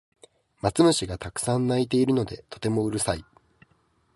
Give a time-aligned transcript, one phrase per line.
[0.61, 3.23] マツムシがたくさん鳴いているのでとてもうるさい